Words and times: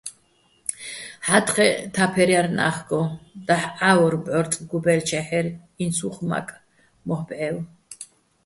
ჰ̦ა́თხეჸ 1.27 1.73
თაფერ 1.93 2.29
ჲარ 2.33 2.47
ნა́ხგო, 2.57 3.01
დაჰ̦ 3.47 3.71
ჺა́ვორ 3.77 4.13
ბჵორწ 4.23 4.53
გუბა́́ჲლ'ჩეჰ̦ერ, 4.69 5.47
ინც 5.83 5.97
უ̂ხ 6.07 6.17
მაკე̆, 6.29 6.59
მო́ჰ̦ 7.07 7.23
ბჵე́ვო̆. 7.27 7.63